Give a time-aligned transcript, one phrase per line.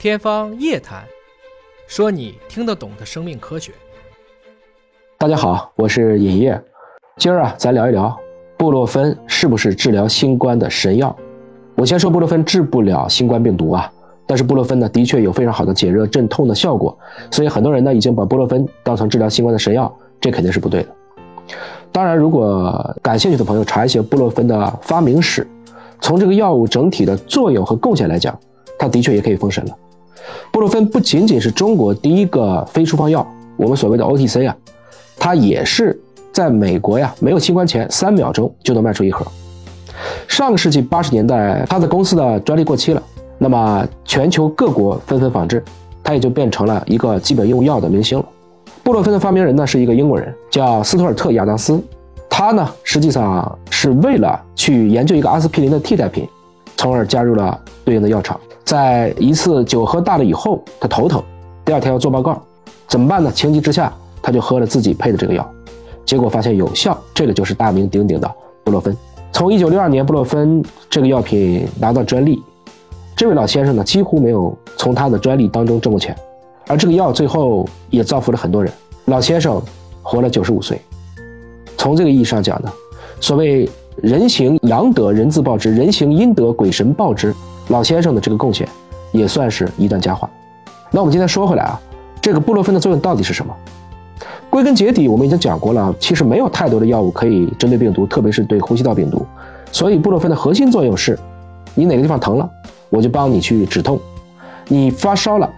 [0.00, 1.02] 天方夜谭，
[1.86, 3.70] 说你听得懂的生命科学。
[5.18, 6.58] 大家好，我是尹烨。
[7.18, 8.18] 今儿啊，咱聊一聊
[8.56, 11.14] 布洛芬是不是治疗新冠的神药？
[11.74, 13.92] 我先说布洛芬治不了新冠病毒啊，
[14.26, 16.98] 但是布洛芬呢，的确有非常好的解热镇痛的效果，
[17.30, 20.88] 所以很多人呢已经把布洛芬当成治疗新冠的神药，这肯定是不对的。
[21.92, 25.46] 当然，如果感兴趣的朋友查一些布洛芬的发明史，
[26.00, 28.34] 从这个药物整体的作用和贡献来讲，
[28.78, 29.76] 它的确也可以封神了。
[30.50, 34.56] 布洛芬不仅仅是中国第一个非处方药，我们所谓的 OTC 啊，
[35.18, 35.98] 它也是
[36.32, 39.26] 在美国呀没有新冠前三秒钟就能卖出一盒。
[40.26, 43.02] 上个世纪八十年代，它的公司的专利过期了，
[43.38, 45.62] 那么全球各国纷纷仿制，
[46.02, 48.24] 它也就变成了一个基本用药的明星了。
[48.82, 51.82] 布洛芬的发明人呢是一个英国人，叫斯图尔特·亚当斯。
[52.28, 56.26] 他呢实际上是为了去研究一个阿司匹林的替代品，
[56.76, 58.40] 从而加入了对应的药厂。
[58.70, 61.20] 在一次酒喝大了以后，他头疼，
[61.64, 62.40] 第二天要做报告，
[62.86, 63.28] 怎么办呢？
[63.34, 65.44] 情急之下，他就喝了自己配的这个药，
[66.06, 66.96] 结果发现有效。
[67.12, 68.30] 这个就是大名鼎鼎的
[68.62, 68.96] 布洛芬。
[69.32, 72.40] 从1962年布洛芬这个药品拿到专利，
[73.16, 76.16] 这位老先生呢几乎没有从他的专利当中挣过钱。
[76.68, 78.72] 而这个药最后也造福了很多人。
[79.06, 79.60] 老先生
[80.00, 80.80] 活了九十五岁。
[81.76, 82.70] 从这个意义上讲呢，
[83.20, 83.68] 所谓
[84.00, 87.34] “人行阳德，人自报之；人行阴德，鬼神报之”。
[87.70, 88.68] 老先生的这个贡献，
[89.12, 90.28] 也算是一段佳话。
[90.90, 91.80] 那我们今天说回来啊，
[92.20, 93.54] 这个布洛芬的作用到底是什么？
[94.50, 99.24] 归根结底，我们已经讲过了，其实没有太多的药物可以针对病毒，特别是对呼吸道病毒。
[99.72, 101.18] 所以布洛芬的核心作用是，
[101.74, 102.50] 你哪个地方疼了，
[102.90, 103.96] 我就帮你去止痛；
[104.68, 105.48] 你发烧了。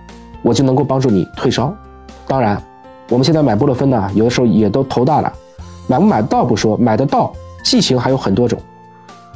[0.44, 1.72] 我就能够帮助你退烧。
[2.26, 2.60] 当然，
[3.08, 5.32] 我们现在买布洛芬呢，有的时候也都头大了，
[5.86, 8.58] 买不买得到不说，买得到剂型还有很多种。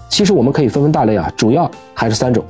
[0.09, 2.45] 其实我们可以分分大类啊，主要还是三种。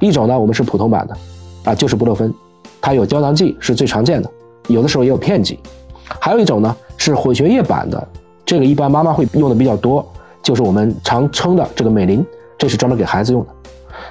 [0.00, 1.16] 一种呢，我们是普通版的，
[1.64, 2.32] 啊，就是布洛芬，
[2.80, 4.30] 它有胶囊剂是最常见的，
[4.68, 5.58] 有的时候也有片剂。
[6.20, 8.08] 还有一种呢是混血液版的，
[8.44, 10.06] 这个一般妈妈会用的比较多，
[10.42, 12.24] 就是我们常称的这个美林，
[12.56, 13.48] 这是专门给孩子用的。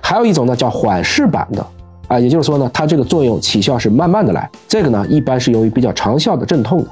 [0.02, 1.66] 还有一种呢叫缓释版的。
[2.08, 6.90] 啊，也就是说呢，它这个作用起效是慢慢的来，这个呢一般是由于比较长效的镇痛的。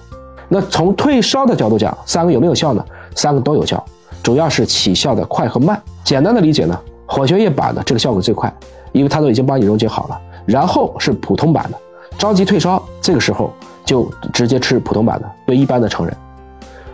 [0.49, 2.83] 那从退烧的角度讲，三个有没有效呢？
[3.15, 3.81] 三个都有效，
[4.21, 5.81] 主要是起效的快和慢。
[6.03, 8.53] 简单的理解呢，混血液版的这个效果最快，
[8.95, 10.19] 因为它都已经帮你溶解好了。
[10.45, 11.77] 然后是普通版的，
[12.17, 13.51] 着急退烧，这个时候
[13.83, 16.15] 就直接吃普通版的，对一般的成人。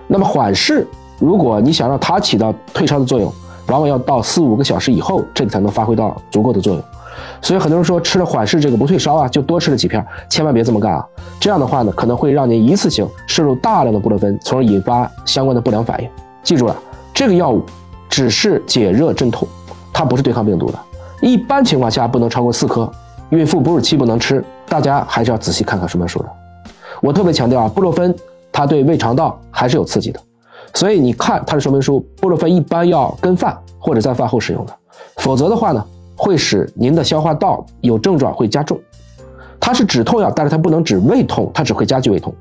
[0.08, 0.88] 那么缓释，
[1.20, 3.32] 如果你想让它起到退烧的作用，
[3.68, 6.84] 往往要到四五个小时以后，这个才能发挥到足够的作用。
[7.42, 11.06] 所以很多人说吃了缓释这个不退烧啊，就多吃了几片，千万别这么干啊！
[11.40, 16.10] 这样的话呢，可能会让您一次性摄入大量的布洛芬，从而引发相关的不良反应。
[16.42, 16.76] 记住了，
[17.14, 17.64] 这个药物
[18.10, 19.48] 只是解热镇痛，
[19.92, 20.80] 它不是对抗病毒的。
[21.22, 22.92] 一般情况下不能超过四颗，
[23.30, 26.30] 孕妇哺乳期不能吃，大家还是要仔细看看说明书的。
[27.02, 28.14] 我特别强调啊，布洛芬
[28.52, 30.20] 它对胃肠道还是有刺激的，
[30.74, 34.74] 所以你看它的说明书，布洛芬一般要跟饭或者在饭后使用的，
[35.18, 35.86] 否则的话呢？
[36.14, 38.80] 会使您的消化道有症状会加重，
[39.60, 42.32] 它是止痛药，但是它不能止胃痛，它只会加剧胃痛。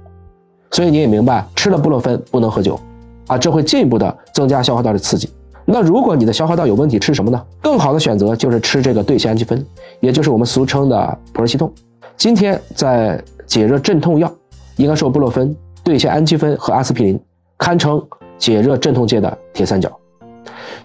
[0.70, 2.78] 所以你也明白，吃了布洛芬不能喝酒，
[3.26, 5.30] 啊，这会进一步的增加消化道的刺激。
[5.72, 7.41] 那如果你的消化道有问题，吃什么呢？
[7.62, 9.64] 更好的选择就是吃这个对烯氨基酚，
[10.00, 11.72] 也就是我们俗称的普热西痛。
[12.16, 14.30] 今天在解热镇痛药，
[14.76, 15.54] 应该说布洛芬、
[15.84, 17.20] 对烯氨基酚和阿司匹林
[17.56, 18.03] 堪称
[18.36, 19.91] 解热镇痛界的铁三角。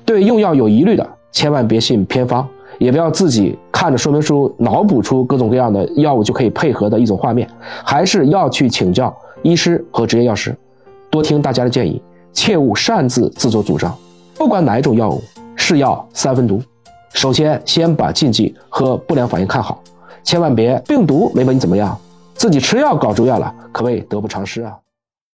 [0.06, 2.48] 对用药有疑虑的，千万别信偏方。
[2.78, 7.50] 也不要自己看着说明书脑补出各种各样的药物就可以配合的一种画面，
[7.84, 10.54] 还是要去请教医师和执业药师，
[11.10, 12.02] 多听大家的建议，
[12.34, 13.96] 切勿擅自自作主张。
[14.36, 15.24] 不管哪一种药物，
[15.56, 16.62] 是药三分毒，
[17.14, 19.82] 首先先把禁忌和不良反应看好，
[20.24, 21.98] 千万别病毒没把你怎么样，
[22.36, 24.78] 自己吃药搞住院了，可谓得不偿失啊。